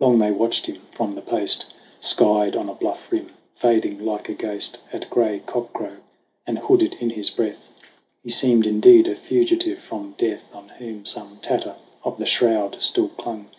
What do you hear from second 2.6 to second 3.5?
a bluff rim,